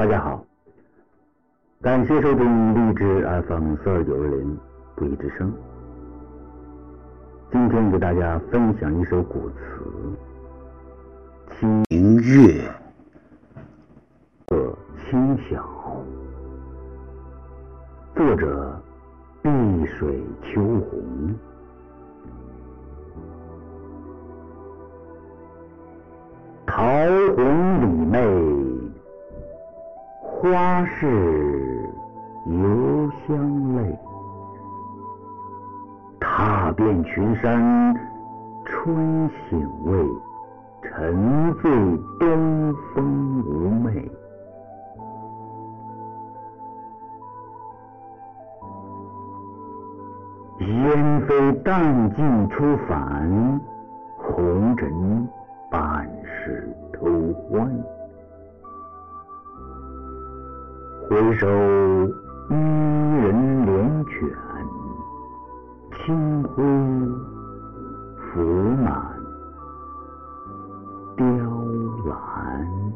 [0.00, 0.42] 大家好，
[1.82, 4.58] 感谢收听荔枝 FM 四二九二零
[4.96, 5.52] 不一之声。
[7.52, 9.56] 今天给大家分享一首古词
[11.60, 12.62] 《清明月》
[15.10, 15.68] 清晓，
[18.16, 18.80] 作者
[19.42, 19.50] 碧
[19.84, 21.34] 水秋红。
[26.66, 26.82] 桃
[27.36, 28.18] 红李媚，
[30.40, 31.90] 花市
[32.46, 33.98] 犹香泪。
[36.18, 37.94] 踏遍群山
[38.64, 40.02] 春醒未，
[40.82, 41.70] 沉醉
[42.18, 44.10] 东风无寐。
[50.58, 53.60] 烟飞淡尽初返，
[54.16, 55.28] 红尘。
[61.10, 61.48] 回首
[62.50, 64.14] 伊人帘卷，
[66.06, 66.62] 清辉
[68.14, 68.40] 拂
[68.76, 69.20] 满
[71.16, 71.24] 雕
[72.06, 72.92] 栏。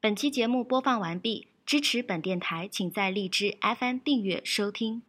[0.00, 5.02] 本期节目播放完毕，支持本电台，请在荔枝 FM 订阅收听。